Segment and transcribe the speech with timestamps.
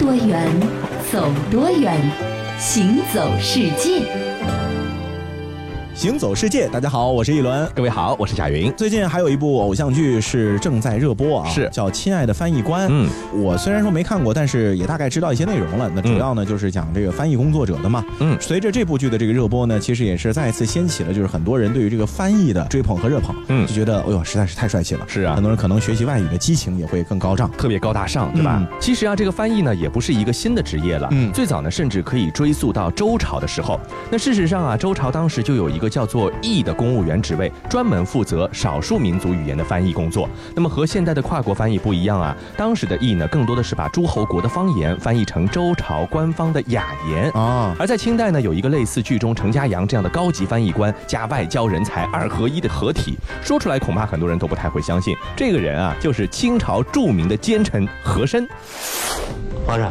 [0.00, 0.48] 多远，
[1.12, 1.94] 走多远，
[2.58, 4.29] 行走世界。
[6.00, 7.70] 行走世界，大家好，我是一轮。
[7.74, 8.72] 各位好，我是贾云。
[8.74, 12.84] 最近还有一部偶像剧是正在热播啊，是叫《亲爱的翻译官》。
[12.90, 15.92] 嗯，我虽然说没看过，但是也大概知道一些内容了。
[15.94, 18.02] 那主要呢就是讲这个翻译工作者的嘛。
[18.20, 23.36] 嗯，随着这部剧的这个热播呢，其实也是再一次掀起了就是很多人对于这个翻译的追捧和热捧。
[23.48, 25.04] 嗯，就觉得哎呦实在是太帅气了。
[25.06, 28.66] 是啊，很多人可能学习外语的激情也会更高涨，特别高大上，对吧？
[28.80, 31.06] 其实啊，这个翻译呢也不是一个新的职业了。
[31.10, 33.78] 嗯，最早呢甚至可以追溯到周朝的时候。
[34.10, 36.70] 那事实上啊，周朝当时就有一个叫做译的。
[36.80, 40.26] 公务员职位专门负责少数民族语言的翻译工作。
[40.54, 47.74] 那么和现代的跨国翻译不一样啊，当时的译呢更多的是把诸侯国的方言翻译成周朝官方的雅言啊。
[47.78, 55.14] 而在清代呢，有一个类似剧中程家阳这样的高级翻译官加外交人才二合一的合体，说出来恐怕很多人都不太会相信。
[55.36, 58.48] 这个人啊，就是清朝著名的奸臣和珅。
[59.66, 59.90] 皇上。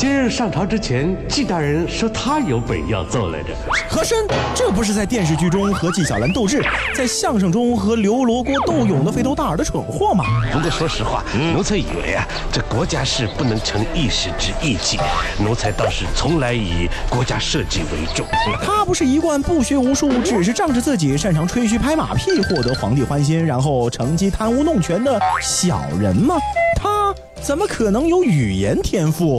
[0.00, 3.48] 今日上朝之前，纪大人说他有本要奏来着。
[3.86, 6.64] 和珅，这不是在电视剧中和纪晓岚斗智，
[6.96, 10.24] 在相声中和刘罗锅斗勇的肥头大耳的蠢货吗？
[10.54, 11.22] 不过说实话，
[11.54, 14.98] 奴才以为啊，这国家事不能成一时之意气。
[15.38, 18.26] 奴才倒是从来以国家社稷为重。
[18.64, 26.36] 他不是一贯不学无术，只是仗着自己擅长吹嘘拍马屁，获得皇帝欢心，然后乘机贪污弄权的小人吗？
[26.80, 29.38] 他怎么可能有语言天赋？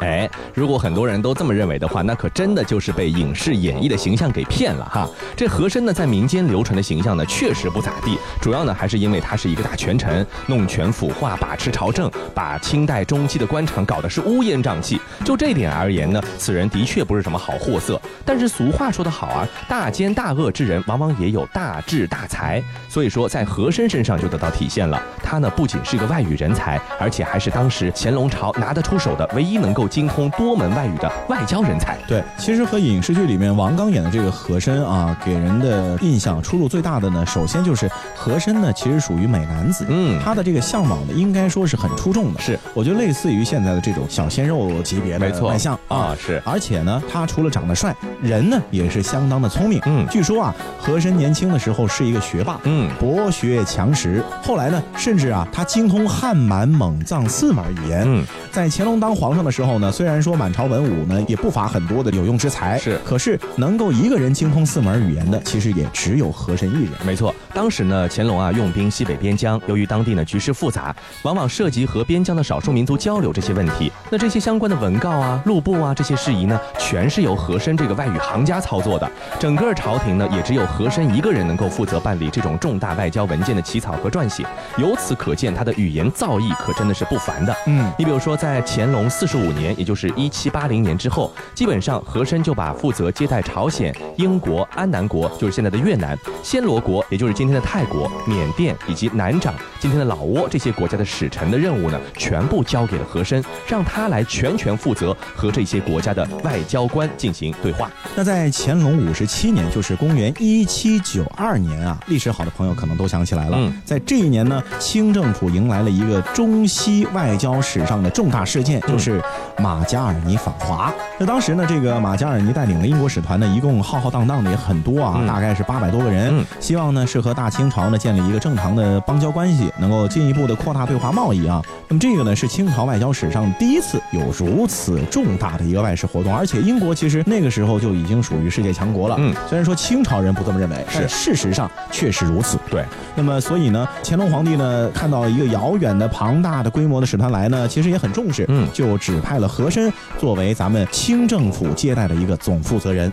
[0.00, 5.08] 哎，如果很多人都这么认为的话，那可真的就是被影视演绎的形象给骗了哈。
[5.36, 8.16] 这和珅呢，在民间流传的形象呢，确实不咋地。
[8.40, 15.00] 主要呢，还是因为他是一个大权臣，弄权腐化，把持朝政，把清代中期的官场搞得是乌烟瘴气。
[15.24, 18.00] 就这点而言呢，此人的确不是什么好货色。
[18.24, 22.62] 但是俗话说得好啊，大奸大恶之人，往往也有大智大才。
[22.88, 25.00] 所以说，在和珅身上就得到体现了。
[25.22, 26.59] 他呢，不仅是个外语人才，
[26.98, 29.80] 而且还是当时乾隆朝拿得出手的唯一能够。
[29.90, 31.98] 精通多门外语的外交人才。
[32.06, 42.40] 对，其实和影视剧里面王刚演的这个和珅啊，给人的印象出入最大的呢，首先就是和珅呢，其实属于美男子，嗯，他的这个相貌呢，应该说是很出众的。
[42.40, 46.40] 是，我觉得类似于现在的这种小鲜肉级别的外相啊，是。
[46.44, 47.92] 而且呢，他除了长得帅，
[48.22, 49.80] 人呢也是相当的聪明。
[49.86, 54.22] 嗯，据说啊，和珅年轻的时候是一个学霸，嗯，博学强识。
[54.42, 58.02] 后来呢，甚至啊，他精通汉满蒙藏四门语言。
[58.04, 59.70] 嗯，在乾隆当皇上的时候。
[59.80, 66.92] 呢，虽然说满朝文武呢也不乏很多的有用之才，是，可是能够一个人精通四门语言的，其实也只有和珅一人。
[67.06, 79.10] 没错，当时呢，乾隆啊用兵西北边疆，由于当地呢局势复杂，往往涉及和边疆的少数民族交流这些问题，那这些相关的文告啊、录部啊这些事宜呢，全是由和珅这个外语行家操作的。
[79.38, 84.44] 整个朝廷呢，也只有和珅一个人能够负责办理这种重大外交文件的起草和撰写。
[84.76, 87.56] 由此可见，他的语言造诣可真的是不凡的。
[87.66, 89.78] 嗯，你比如说，在乾隆四十五年。
[89.78, 107.90] 也就是一七八零年之后，基本上和珅就把负责接待朝鲜、英国、安南国，就是现在的越南、暹罗国，也就是今天的泰国、缅甸以及南掌，今天的老挝这些国家的使臣的任务呢，全部交给了和珅，让他来全权负责和这些国家的外交官进行对话。
[108.16, 119.22] 那在乾隆五十七年，就是公元一七九二年啊，历史好的朋友可能都想起来了，嗯在这一年呢，清政府迎来了一个中西外交史上的重大事件，就是
[119.58, 120.92] 马加尔尼访华。
[121.18, 131.62] 那当时呢，这个马加尔尼带领的英国使团呢，一共浩浩荡荡的也很多啊，大概是八百多个人，希望呢是和大清朝呢建立一个正常的邦交关系，能够进一步的扩大对华贸易啊。
[131.88, 139.16] 那么这个呢是清朝外交史上第一次有如此重大的一个外事活动，而且英国其实那个时候就已经属于世界强国了。
[139.18, 142.58] 嗯，虽然说清朝人不这么认为，是事实上确实如此。
[142.70, 153.12] 对，那么所以呢，乾隆皇帝呢看到一个遥远的、庞大的规模的使团来呢，其实也很重视，嗯，就指派了和珅作为咱们清政府接待的一个总负责人。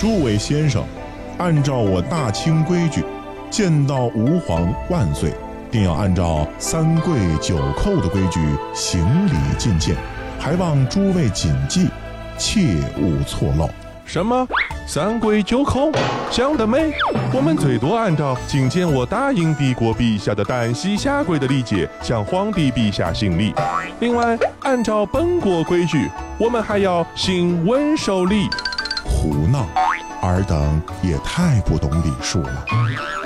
[0.00, 0.84] 诸位先生，
[1.38, 3.04] 按照我大清规矩，
[3.50, 5.34] 见到吾皇万岁，
[5.70, 8.40] 定要按照三跪九叩的规矩
[8.72, 9.96] 行礼觐见，
[10.38, 11.88] 还望诸位谨记，
[12.38, 12.60] 切
[12.98, 13.68] 勿错漏。
[14.06, 14.46] 什么？
[14.92, 15.96] 三跪九叩？
[16.32, 16.92] 想得美！
[17.32, 23.54] 我们最多按照觐见我大英帝国陛下的单膝下跪的礼节，向皇帝陛下行礼。
[24.00, 28.48] 另外，按照本国规矩，我们还要行稳手礼。
[29.04, 29.64] 胡闹！
[30.22, 32.64] 尔等也太不懂礼数了。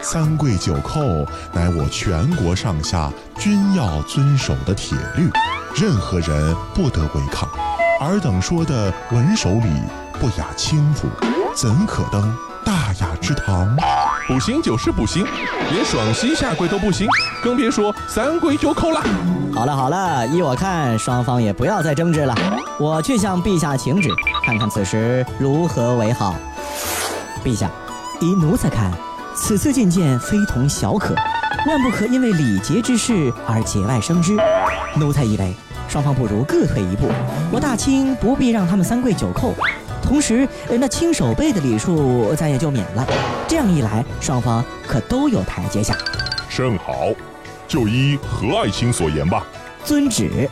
[0.02, 5.30] 三跪九叩乃我全国上下均要遵守的铁律，
[5.74, 7.48] 任何人不得违抗。
[8.02, 9.70] 尔等说的文守礼
[10.20, 11.08] 不雅轻浮，
[11.54, 13.76] 怎可登大雅之堂？
[14.26, 15.24] 不行就是不行，
[15.70, 17.06] 连双膝下跪都不行，
[17.42, 19.00] 更别说三跪九叩了。
[19.54, 22.34] 好了好了，依我看，双方也不要再争执了，
[22.78, 24.08] 我去向陛下请旨，
[24.44, 26.34] 看看此时如何为好。
[27.44, 27.70] 陛下，
[28.20, 28.90] 依奴才看，
[29.34, 31.14] 此次觐见非同小可，
[31.68, 34.36] 万不可因为礼节之事而节外生枝。
[34.96, 35.54] 奴才以为，
[35.86, 37.08] 双方不如各退一步，
[37.52, 39.52] 我大清不必让他们三跪九叩，
[40.14, 43.04] 同时那亲手背的礼数咱也就免了。
[43.48, 45.92] 这样一来，双方可都有台阶下。
[46.48, 47.08] 甚好，
[47.66, 49.44] 就依何爱卿所言吧。
[49.84, 50.48] 遵旨。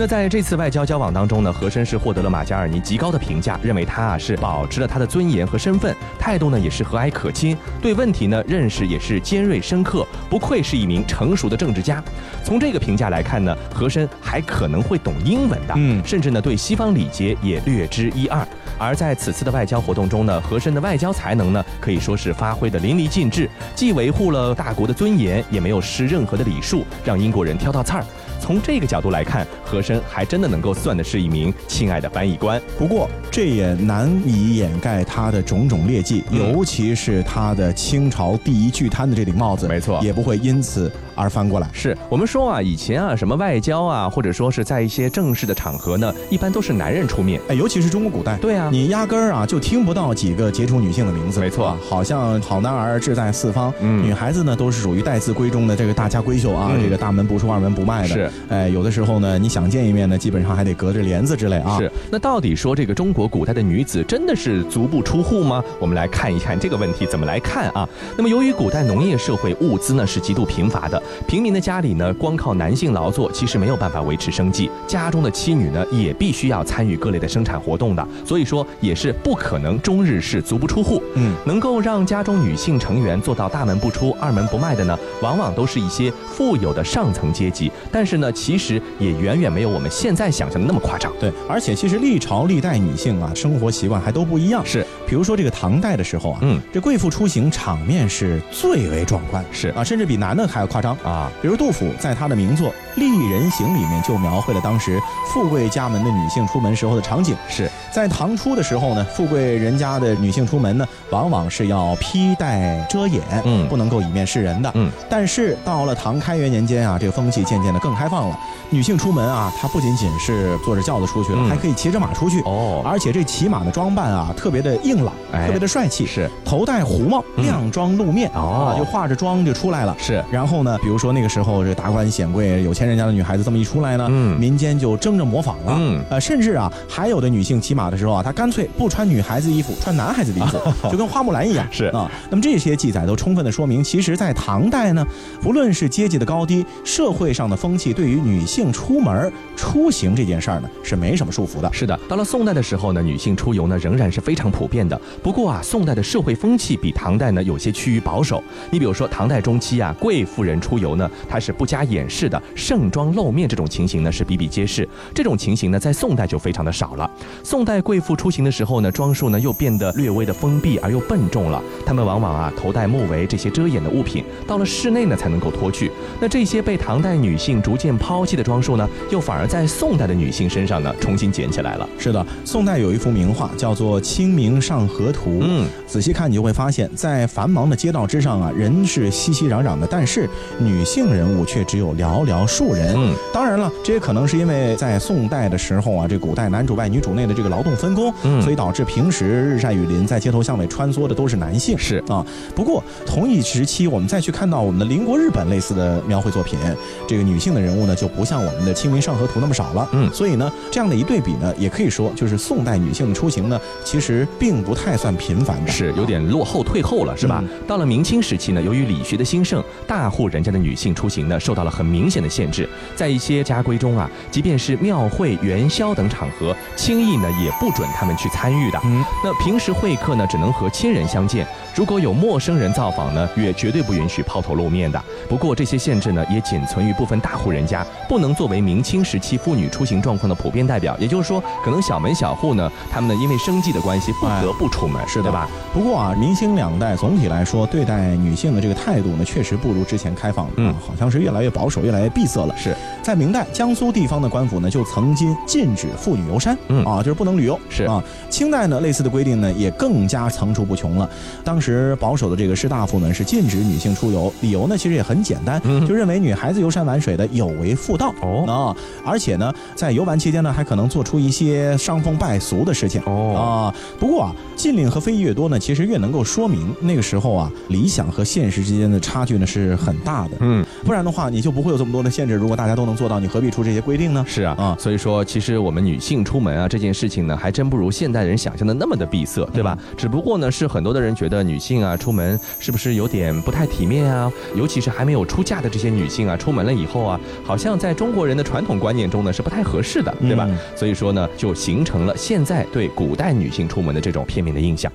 [0.00, 12.00] 那在这次外交交往当中呢，和珅是获得了马加尔尼极高的评价，认为他啊是保持了他的尊严和身份，态度呢也是和蔼可亲，对问题呢认识也是尖锐深刻，不愧是一名成熟的政治家。
[12.44, 18.46] 从这个评价来看呢，和珅还可能会懂英文的，嗯，甚至呢对西方礼节也略知一二。
[18.78, 28.04] 而在此次的外交活动中呢，和珅的外交才能呢可以说是发挥的淋漓尽致，既维护了大国的尊严，也没有失任何的礼数，让英国人挑到刺儿。
[28.48, 32.58] 从这个角度来看，和珅还真的能够算得是一名亲爱的翻译官。
[32.78, 39.68] 不过，这也难以掩盖他的种种劣迹，尤其是他的清朝第一巨贪的这顶帽子。
[39.68, 41.68] 没错，也不会因此而翻过来。
[41.72, 47.40] 是我们说啊，以前啊，什么外交啊，或者说是在一些正式的场合呢，一般都是男人出面。
[47.48, 51.40] 哎，尤其是中国古代，对啊，你压根儿啊就听不到几个杰出女性的名字。
[51.40, 53.70] 没错，好像好男儿志在四方，
[54.02, 58.08] 女孩子呢都是属于待字闺中的这个大家闺秀啊，这个大门不出二门不迈的。
[58.08, 59.18] 是，哎，有的时候。
[59.18, 61.76] 呢，你想见一面呢，基本上还得隔着帘子之类啊。
[61.76, 65.60] 是，那到底说这个中国古代的女子真的是足不出户吗？
[65.80, 67.88] 我们来看一看这个问题怎么来看啊。
[68.16, 81.02] 那么由于古代农业社会物资呢是极度贫乏的，平民的家里呢光靠男性劳作其实没有办法维持生计，家中的妻女呢也必须要参与各类的生产活动的，所以说也是不可能终日是足不出户。
[81.14, 88.80] 嗯，能够让家中女性成员做到大门不出二门不迈的呢，往往都是一些富有的上层阶级，但是呢其实。
[88.98, 91.12] 也远远没有我们现在想象的那么夸张。
[91.20, 94.60] 对，而且其实历朝历代女性啊，生活习惯还都不一样。
[94.64, 99.42] 是，比如说这个唐代的时候啊，嗯，这贵妇出行场面是最为壮观。
[99.50, 101.32] 是啊，甚至比男的还要夸张啊。
[101.40, 105.00] 比如杜甫在他的名作《丽人行》里面就描绘了当时
[105.32, 107.34] 富贵家门的女性出门时候的场景。
[107.48, 114.70] 是在唐初的时候呢，富贵人家的女性出门呢，往往是要披戴遮掩，嗯，不能够以面示人的。
[114.74, 118.38] 嗯，但是到了唐开元年间啊，这个风气渐渐的更开放了，
[118.68, 122.82] 女性出门啊，她不仅仅是坐着轿子出去了，还可以骑着马出去哦。
[122.84, 125.14] 而且这骑马的装扮啊，特别的硬朗，
[125.46, 126.06] 特别的帅气。
[126.06, 129.94] 是头戴胡帽，亮装露面哦，就化着妆就出来了。
[129.98, 130.24] 是。
[130.30, 135.74] 然后呢，比如说那个时候这达官显贵、有钱人家的女孩子这么一出来呢，嗯，民间就争着模仿了。
[135.76, 136.02] 嗯。
[136.10, 140.58] 呃，甚至啊，还有的女性骑马的时候啊，她干脆不穿女孩子衣服，穿男孩子的衣服，
[140.90, 141.66] 就跟花木兰一样。
[141.70, 142.10] 是啊。
[142.30, 145.06] 那么这些记载都充分的说明，其实，在唐代呢，
[145.42, 149.30] 不论是阶级的高低，社会上的风气，对于女性出门。
[149.56, 151.68] 出行这件事儿呢，是没什么束缚的。
[151.72, 155.00] 是的，到了宋代的时候呢，女性出游呢仍然是非常普遍的。
[155.22, 158.42] 不过啊，宋代的社会风气比唐代呢有些趋于保守。
[158.70, 164.88] 你比如说，唐代中期啊，贵妇人出游呢，她是不加掩饰的，盛装露面这种情形呢是比比皆是。
[165.14, 167.10] 这种情形呢，在宋代就非常的少了。
[167.42, 171.62] 宋代贵妇出行的时候呢，装束呢又变得略微的封闭而又笨重了。
[171.84, 175.90] 她们往往啊头戴木围这些遮掩的物品，到了室内呢才能够脱去。
[176.20, 181.88] 那这些被唐代女性逐渐抛弃的装束呢，又反而在宋代的女性身上呢，重新捡起来了。
[181.98, 185.30] 是的，宋代有一幅名画叫做《清明上河图》。
[185.40, 192.94] 嗯，仔细看你就会发现，在繁忙的街道之上啊，人是熙熙攘攘的，但是女性人物却只有寥寥数人。
[192.96, 201.78] 嗯，当然了，这也可能是因为在宋代的时候啊，这古代男主外女主内的这个劳动分工，嗯，所以导致平时日晒雨淋，在街头巷尾穿梭的都是男性。
[201.78, 206.58] 是啊，不过同一时期，我们再去看到我们的邻国日本类似的描绘作品，
[207.06, 209.88] 这个女性的人物呢，就不像我们的《清明上河图》那么少了。
[209.92, 217.42] 嗯，所以呢，这样的一对比呢，也可以说，就是宋代女性的出行呢，其实并不太算频繁的，是有点落后退后了，是吧？
[217.66, 228.80] 到了明清时期呢，由于理学的兴盛，大户人家的女性出行呢，受到了很明显的限制，在一些家规中啊，即便是庙会、元宵等场合，轻易呢也不准他们去参与的。
[228.84, 235.02] 嗯，那平时会客呢，只能和亲人相见，如果有陌生人造访呢，也绝对不允许抛头露面的。
[235.28, 240.96] 不过这些限制呢，也仅存于部分大户人家，不能作为明清时期妇女出行状况的普遍代表。
[240.98, 245.48] 也就是说，可能小门小户呢，他们呢因为生计的关系，不得不出门，是对吧？
[245.72, 252.54] 不过啊，明清两代总体来说对待女性的这个态度呢，确实不如之前开放，嗯，好像是越来越保守，越来越闭塞了。
[252.56, 257.58] 是在明代，江苏地方的官府呢就曾经禁止妇女游山，嗯啊，就是不能旅游。
[257.68, 261.08] 是啊，清代呢类似的规定呢也更加层出不穷了。
[261.44, 273.74] 当时保守的这个士大夫呢是禁止女性出游，理由呢其实也很简单，就认为女孩子游山玩水的有违妇道哦啊，而且呢在游玩期间呢还可能做出一些伤风败俗的事情哦啊。
[273.98, 280.36] 不过啊，禁令和非议越多呢，其实越能够说明那个时候啊理想和现实之间的差距呢是很大的。
[280.40, 282.34] 嗯，不然的话你就不会有这么多的限制。
[282.34, 284.24] 如果大家都能做到，你何必出这些规定呢？
[284.26, 289.78] 是啊啊，所以说其实我们女性出门啊这件事情呢，还真不如现代人想象的那么的闭塞，对吧？
[289.96, 294.30] 只不过呢是很多的人觉得女性啊出门是不是有点不太体面啊？
[294.56, 300.48] 尤其是还没有出嫁的这些女性啊，出门了以后啊，好像在中国人的传统观念中呢是不太合适的，对吧？
[300.74, 304.92] 所以说呢，就形成了现在对古代女性出门的这种片面的印象。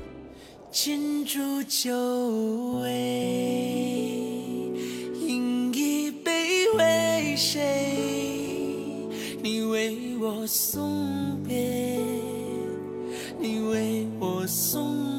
[0.72, 1.92] 剑煮酒
[2.82, 2.90] 味，
[5.20, 7.98] 饮一杯为谁？
[9.42, 12.00] 你为我送别，
[13.40, 15.13] 你为我送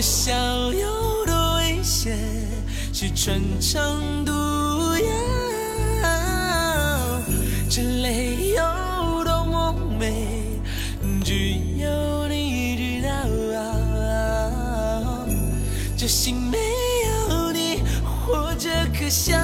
[0.00, 0.32] 笑
[0.72, 2.16] 有多危险，
[2.92, 5.10] 是穿肠毒药。
[7.70, 10.60] 这泪有多么美，
[11.24, 13.12] 只有你知道。
[15.96, 16.58] 这心没
[17.28, 19.37] 有你，活着可笑。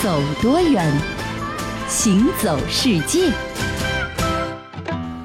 [0.00, 0.88] 走多远，
[1.88, 3.32] 行走世界。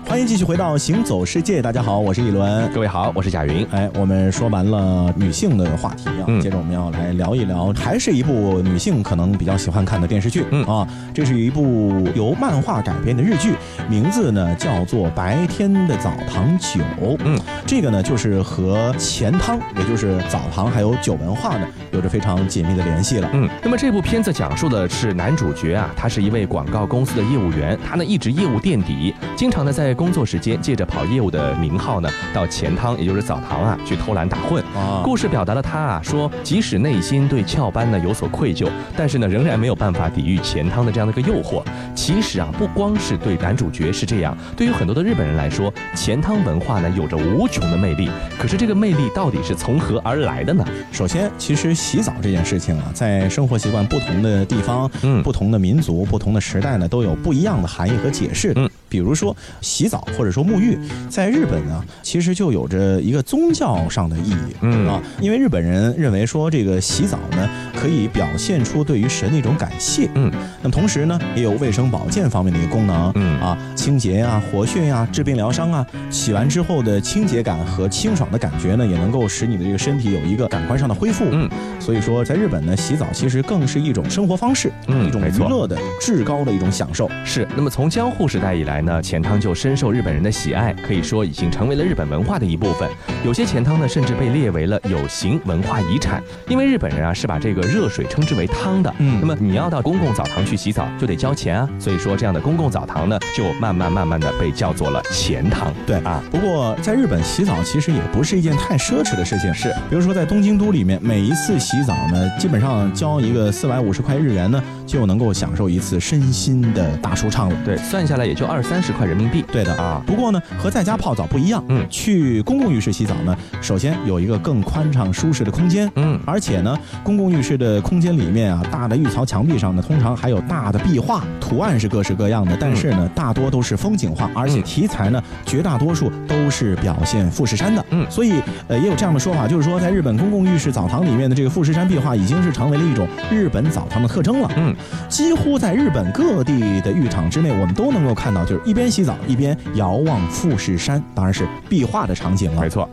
[0.03, 3.67] 欢迎继续回到《行走世界》，大家好，我是一轮，各位好，我是贾云。
[3.69, 10.43] 哎，我们说完了女性的话题啊，接着我们要来聊一聊，还是一部女性可能比较喜欢看的电视剧。
[10.49, 13.53] 嗯啊，这是一部由漫画改编的日剧，
[13.87, 16.79] 名字呢叫做《白天的澡堂酒》。
[17.23, 23.29] 嗯，这个呢就是和钱汤，也就是澡堂还有酒文化呢，有着非常紧密的联系了。
[23.33, 34.63] 嗯，那么这部片子讲述的是男主角啊，他是一位广告公司的业务员，他呢一直业务垫底，经常呢在工作时间借着跑业务的名号呢，到钱汤，也就是澡堂啊，去偷懒打混。
[34.73, 41.61] 啊故事表达了他啊，说即使内心对翘班呢有所愧疚，但是呢，仍然没有办法抵御钱汤的这样的一个诱惑。
[41.93, 48.09] 其实啊，不光是对男主角是这样，对于很多的日本人来说，钱汤文化呢有着无穷的魅力。
[48.39, 50.63] 可是这个魅力到底是从何而来的呢？
[50.91, 58.53] 首先，其实洗澡这件事情啊，在生活习惯不同的地方、嗯，不同的民族、不同的时代呢，都有不一样的含义和解释。
[58.55, 60.27] 嗯，比如说洗澡或者。
[60.37, 60.77] 说沐浴，
[61.09, 70.29] 在日本呢，其实就有着一个宗教上的意义，嗯啊，因为日本人认为说这个洗澡呢，可以表现出对于神的一种感谢，嗯，
[70.61, 81.49] 那么同时呢，也有卫生保健方面的一个功能，嗯啊，清洁啊、活血呀、治病疗伤啊，洗完之后的清洁感和清爽的感觉呢，也能够使你的这个身体有一个感官上的恢复，嗯，
[81.79, 87.09] 所以说在日本呢，洗澡其实更是一种生活方式，嗯，一种娱乐的至高的一种享受。
[87.25, 90.27] 是，那么从江户时代以来呢，钱汤就深受日本人的。
[90.27, 92.89] 的喜爱可以说已经成为了日本文化的一部分，
[93.23, 96.21] 有些钱汤呢甚至被列为了有形文化遗产。
[96.49, 98.93] 因为日本人啊是把这个热水称之为汤的。
[98.99, 101.69] 嗯那么你要到公共澡堂去洗澡，就得交钱啊。
[101.79, 105.73] 所以说这样的公共澡堂呢，就慢慢慢慢的被叫做了钱汤。
[105.85, 109.53] 对啊，不过在日本洗澡其实也不是一件太奢侈的事情。
[109.53, 117.55] 是，比如说在东京都里面，每一次洗澡呢，基本上交一个四百五十块日元呢，就能够享受一次身心的大舒畅了。
[117.63, 119.45] 对，算下来也就二三十块人民币。
[119.51, 121.63] 对的啊不过呢，和在家泡澡不一样。
[121.69, 125.87] 嗯去公共浴室洗澡呢，首先有一个更宽敞舒适的空间。
[125.95, 137.85] 嗯而且呢，公共浴室的空间里面啊，大的浴槽墙壁上呢，通常还有大的壁画，图案是各式各样的，但是呢，大多都是风景画，而且题材呢，绝大多数都是表现富士山的。
[137.91, 144.51] 嗯所以呃，也有这样的说法，就是说，在日本公共浴室澡堂里面的这个富士山壁画，已经是成为了一种日本澡堂的特征了。
[144.55, 144.75] 嗯，
[145.09, 152.61] 几乎在日本各地的浴场之内，我们都能够看到，就是一边洗澡一边遥望富士山，当然是壁画的场景了。
[152.61, 152.89] 没错。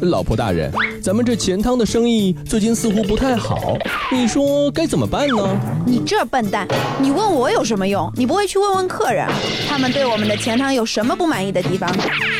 [0.00, 0.70] 老婆大人，
[1.02, 3.76] 咱们这钱汤的生意最近似乎不太好，
[4.12, 5.58] 你说该怎么办呢？
[5.86, 6.68] 你这笨蛋，
[7.00, 8.10] 你问我有什么用？
[8.14, 9.26] 你不会去问问客人，
[9.68, 11.90] 他们对我们的钱汤有什么不满意的地方？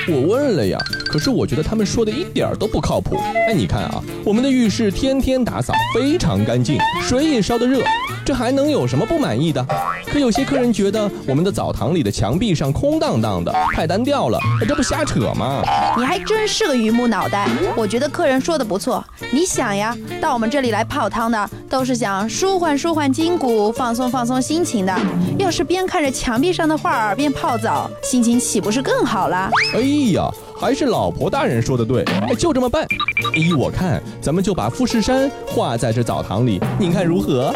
[0.09, 3.17] 我问了呀，可是我觉得他们说的一点儿都不靠谱。
[3.49, 7.83] 哎，你看啊，我们的浴室天天打扫，非常干净，水也烧得热，
[8.27, 9.65] 这还能有什么不满意的？
[10.05, 15.63] 可有些客人觉得我们的澡堂里的墙壁上空荡荡的，太单调了，这不瞎扯吗？
[15.97, 17.49] 你还真是个榆木脑袋。
[17.77, 19.05] 我觉得客人说的不错。
[19.31, 24.95] 你想呀，到我们这里来泡汤的，都是想舒缓舒缓筋骨、放松放松心情的。
[25.39, 29.51] 要是边看着墙壁上的画儿边泡澡，心情岂不是更好啦？
[29.75, 29.81] 哎
[30.13, 32.87] 呀，还是老婆大人说的对，哎，就这么办。
[33.35, 37.53] 依我看，咱们就把富士山画在这澡堂里，您看如何？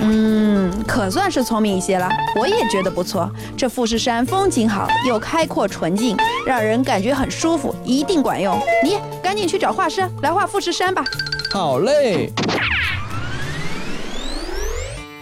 [0.00, 2.08] 嗯，可算是聪明一些了。
[2.38, 3.30] 我也觉得不错。
[3.56, 8.58] 这富士山风景好，又开阔纯净，让人感觉很舒服，一定管用。
[8.84, 11.04] 你赶紧去找画师来画富士山吧。
[11.50, 12.32] 好嘞。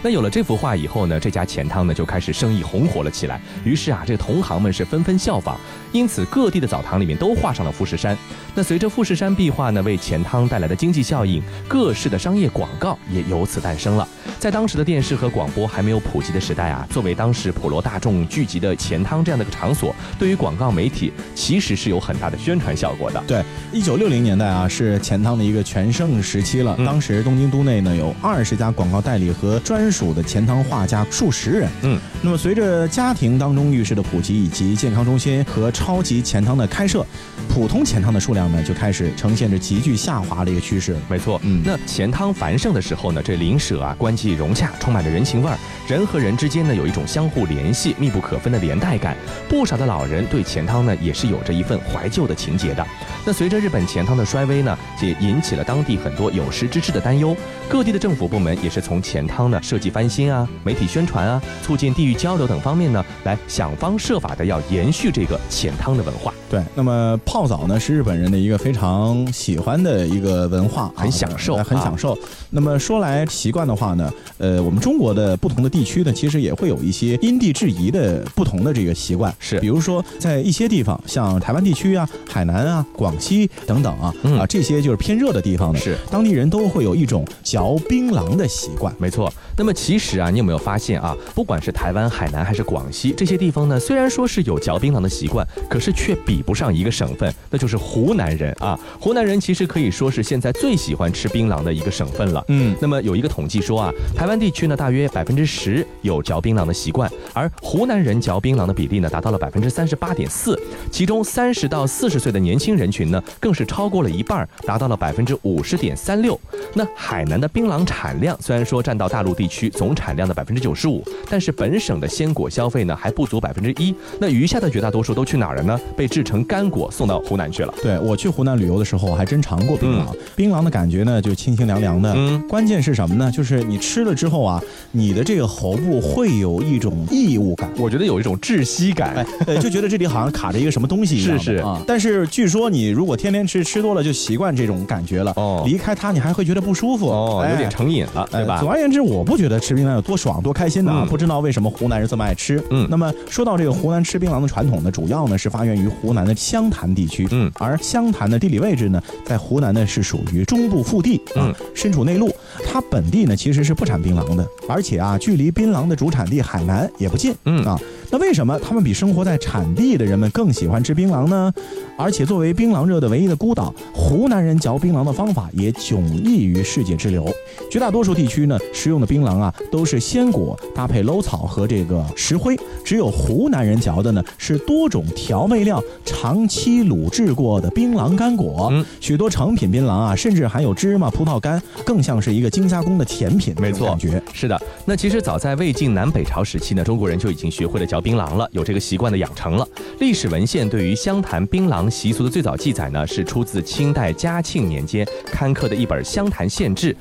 [0.07, 3.41] 那有了这幅画以后呢，这家钱汤呢就开始生意红火了起来。
[3.65, 5.59] 于是啊，这同行们是纷纷效仿，
[5.91, 8.17] 因此各地的澡堂里面都画上了富士山。
[8.57, 14.07] 那随着富士山壁画呢为钱汤带来的经济效应，各式的商业广告也由此诞生了。
[14.39, 23.23] 在当时的电视和广播还没有普及的时代啊，作为当时普罗大众聚集的钱汤这样的一个场所，对于广告媒体其实是有很大的宣传效果的。
[23.27, 26.73] 对，一九六零年代啊，是钱汤的一个全盛时期了。
[26.79, 31.69] 嗯当时东京都内呢有二十家广告代理和专属的钱汤画家数十人。
[31.83, 37.05] 嗯，那么随着家庭当中浴室的普及以及健康中心和超级钱汤的开设，
[37.47, 40.95] 普通钱汤的数量呢就开始呈现着急剧下滑的一个趋势。
[41.09, 49.15] 没错，嗯那钱汤繁盛的时候呢，这邻舍啊关系融洽，充满着人情味儿，人和人之间呢有一种相互联系、密不可分的连带感。
[49.49, 52.85] 不少的老人对钱汤呢也是有着一份怀旧的情结的。
[53.25, 57.35] 那随着日本钱汤的衰微呢，也引起了当地很多有识之士的担忧。
[57.69, 66.33] 各地的政府部门也是从钱汤呢设计翻新啊、媒体宣传啊、促进地域交流等方面呢，来想方设法的要延续这个钱汤的文化。
[66.49, 72.17] 对，那么泡澡呢是日本人的一个非常喜欢的一个文化，很享受呃很啊享受。
[72.51, 79.33] 那么说来习惯的话呢，呃，我们中国的不同的地区呢，其实也会有一些因地制宜的不同的这个习惯。
[79.39, 88.93] 是比如说在一些地方，像台湾地区啊、海南啊、广西等等啊，嗯啊这些就是偏热的地方呢，是当地人都会有一种嚼槟榔的习惯。
[88.97, 98.79] 没错，那么其实啊，你有没有发现啊，不管是台湾、海南还是广西这些地方呢，虽然说是有嚼槟榔的习惯，可是却比不上一个省份，那就是湖南人啊。
[98.99, 102.43] 湖南人其实可以说是现在最喜欢吃槟榔的一个省份了。
[102.47, 110.59] 嗯，那么有一个统计说啊，台湾地区呢大约百分之十有嚼槟榔的习惯，而湖南人嚼槟榔的比例呢达到了百分之三十八点四，
[110.91, 116.39] 其中三十到四十岁的年轻人群呢更是超过了一半，达到了百分之五十点三六。
[116.73, 123.93] 那海南的槟榔产量虽然说占到大陆地区总产量的百分之九十五，但是本省的鲜果消费呢还不足百分之一。
[124.19, 125.79] 那余下的绝大多数都去哪儿了呢？
[125.95, 127.73] 被制成干果送到湖南去了。
[127.81, 130.05] 对我去湖南旅游的时候，我还真尝过槟榔。
[130.35, 132.13] 槟榔的感觉呢，就清清凉凉的。
[132.15, 133.29] 嗯关键是什么呢？
[133.31, 137.69] 就是你吃了之后啊，你的这个喉部会有一种异物感。
[137.77, 139.13] 我觉得有一种窒息感。
[139.15, 141.81] 哎，呃，就觉得这里好像卡着一个什么东西一样是是啊。
[141.85, 145.33] 但是据说你如果天天吃，吃多了就习惯这种感觉了。
[145.35, 147.09] 哦离开它你还会觉得不舒服。
[147.09, 148.69] 哦，有点哎成瘾了，对吧呃总？
[148.71, 151.01] 而言之，我不觉得吃槟榔有多爽、多开心的啊！
[151.03, 152.63] 嗯不知道为什么湖南人这么爱吃。
[152.69, 157.25] 嗯那么说到这个湖南吃槟榔的传统呢，主要呢是发源于湖南的湘潭地地区。
[157.31, 162.33] 嗯，而湘潭的地理位置呢，在湖南呢是属于中部腹地，啊，身处内陆。
[162.65, 167.33] 它本地呢其实是不产槟榔的，而且啊，距离槟榔的主产地海南也不近。
[167.45, 167.79] 嗯啊，
[168.09, 171.53] 那为什么他们比生活在产地的人们更喜欢吃槟榔呢？
[171.97, 177.27] 而且作为槟榔热的唯一的孤岛，湖南人嚼槟榔的方法也迥异于世界之流。
[177.69, 188.71] 绝大多数地区呢，食用的槟榔啊，都是鲜果搭配搂草和这个石灰，只有湖南人嚼的呢，是多种调味料长期卤制过的槟榔干果。
[188.99, 193.53] 许多成品槟榔啊，甚至含有芝麻、葡萄干，更像是一个精加工的甜品。
[193.59, 194.59] 没错，感觉是的。
[194.85, 199.67] 那其实早在魏晋南北朝时期呢，中国人就已经学会了嚼槟榔了，有这个习惯的养成了。
[199.99, 206.93] 历史文献对于湘潭槟榔习俗的最早记载呢，是出自清代嘉庆年间刊刻的一本《湘潭县志》。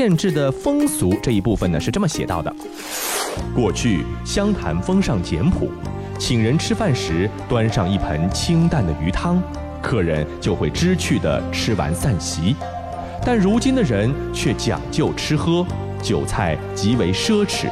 [0.00, 2.50] 限制的风俗这一部分呢，是这么写到的：
[3.54, 5.70] 过去湘潭风尚简朴，
[6.18, 9.42] 请人吃饭时端上一盆清淡的鱼汤，
[9.82, 12.56] 客人就会知趣地吃完散席。
[13.26, 15.66] 但如今的人却讲究吃喝，
[16.02, 17.66] 酒菜极为奢侈，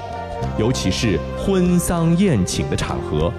[0.58, 3.32] 尤其是婚丧宴请的场合，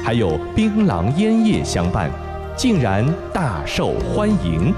[0.00, 2.08] 还有槟榔烟叶相伴。
[2.56, 3.04] 竟然
[3.34, 4.72] 大受欢迎。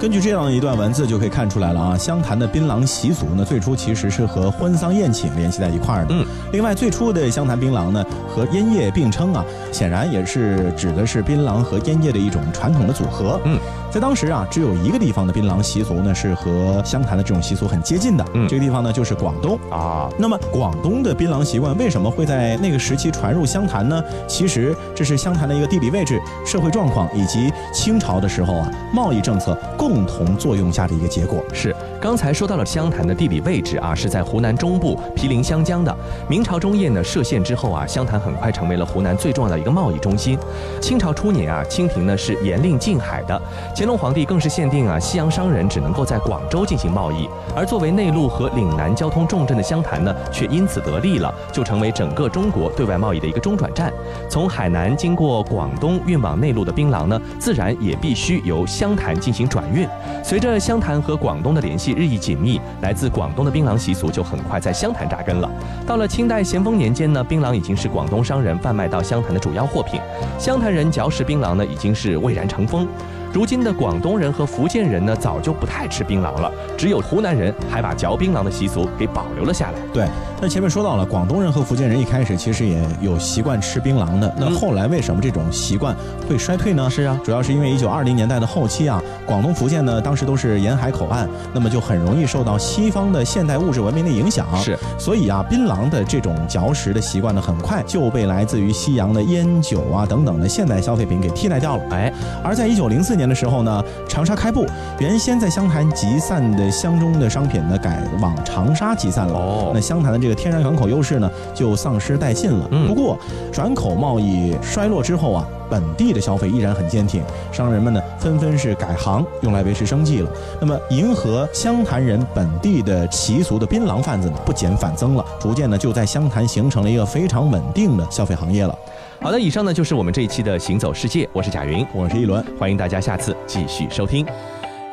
[0.00, 6.08] 根据这样一段文字就可以看出来了啊，湘潭的槟榔习俗呢，最初其实是和婚丧宴请联系在一块儿的。
[6.10, 13.40] 嗯，另外最初的湘潭槟榔呢，和烟叶并称啊，显然也是指的是槟榔和烟叶的一种传统的组合。
[13.44, 13.58] 嗯。
[13.90, 18.24] 在当时啊，只有一个地方的槟榔习俗呢，是和湘潭的这种习俗很接近的。
[18.34, 20.10] 嗯，这个地方呢就是广东啊。
[20.18, 24.02] 那么广东的槟榔习惯为什么会在那个时期传入湘潭呢？
[24.26, 31.44] 其实这是湘潭的一个地理位置、社会状况以及清朝的时候啊贸易政策共同作用下的一个结果。
[31.52, 35.94] 是，刚才说到了湘潭的地理位置啊，是在湖南中部毗邻湘江的。
[36.26, 40.38] 明朝中叶呢设县之后啊，湘潭很快成为了湖南最重要的一个贸易中心。
[40.80, 43.38] 清朝初年啊，清廷呢是严令禁海的。
[43.76, 53.92] 乾隆皇帝更是限定啊，西洋商人只能够在广州进行贸易，而作为内陆和岭南交通重镇的湘潭呢，却因此得利了，就成为整个中国对外贸易的一个中转站。
[54.30, 59.73] 从海南经过广东运往内陆的槟榔呢，自然也必须由湘潭进行转运。
[60.22, 65.50] 随着湘潭和广东的联系日益紧密，来自广东的槟榔习俗就很快在湘潭扎根了。
[65.86, 70.00] 到了清代咸丰年间呢，槟榔已经是广东商人贩卖到湘潭的主要货品，
[70.38, 72.86] 湘潭人嚼食槟榔呢，已经是蔚然成风。
[73.34, 79.78] 如今的广东人和福建人呢，早就不太吃槟榔了，只有湖南人还把嚼槟榔的习俗给保留了下来。
[79.92, 80.06] 对，
[80.40, 85.96] 那前面说到了，广东人和福建人一开始其实也有习惯吃槟榔的，那后来为什么这种习惯
[86.28, 86.88] 会衰退呢？
[86.88, 94.46] 是啊，主要是因为一九二零年代的后期啊，广东、福建呢当时都是沿海口岸，那么就很容易受到西方的现代物质文明的影响。
[94.62, 101.82] 是，所以啊，槟榔的这种嚼食的习惯呢，很快就被来自于西洋的烟酒啊等等的现代消费品给替代掉了。
[101.90, 102.12] 哎，
[102.44, 103.23] 而在一九零四年。
[103.28, 104.64] 的时候呢，长沙开埠，
[104.98, 109.34] 原先在湘潭集散的湘中的商品呢，改往长沙集散了。
[109.34, 112.68] 哦，那湘潭的这个天然港口优势呢，就丧失殆尽了。
[112.86, 113.18] 不过，
[113.52, 120.30] 转口贸易衰落之后啊，本地的消费依然很坚挺，商人们呢，纷纷是改行用来维持生计了。
[120.60, 128.78] 那么，迎合湘潭人本地的习俗的槟榔贩子呢，不减反增了，逐渐呢，就在湘潭形成了一个非常稳定的消费行业了。
[129.20, 134.24] 好的，以上呢就是我们这一期的行走世界，我是贾云，我是一轮，欢迎大家下次继续收听。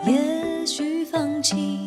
[0.08, 1.81] 也许放弃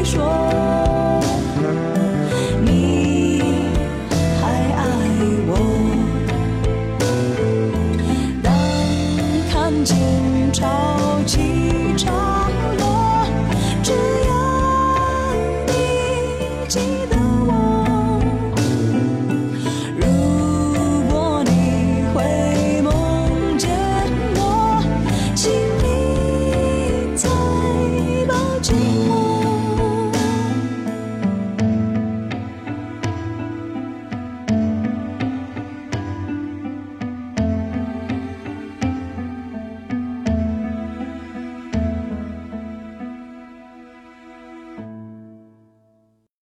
[0.00, 0.39] 你说。